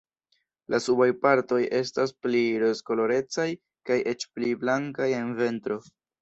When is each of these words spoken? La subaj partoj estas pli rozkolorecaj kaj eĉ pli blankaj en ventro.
La 0.73 0.77
subaj 0.85 1.07
partoj 1.25 1.59
estas 1.79 2.13
pli 2.25 2.41
rozkolorecaj 2.63 3.47
kaj 3.91 3.99
eĉ 4.15 4.27
pli 4.39 4.51
blankaj 4.65 5.11
en 5.21 5.31
ventro. 5.45 5.81